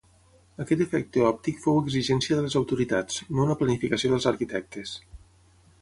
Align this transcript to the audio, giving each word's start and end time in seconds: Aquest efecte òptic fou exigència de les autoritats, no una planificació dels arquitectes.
Aquest 0.63 0.79
efecte 0.85 1.21
òptic 1.25 1.59
fou 1.65 1.77
exigència 1.83 2.39
de 2.39 2.45
les 2.47 2.57
autoritats, 2.63 3.21
no 3.35 3.45
una 3.47 3.57
planificació 3.61 4.15
dels 4.15 4.27
arquitectes. 4.33 5.01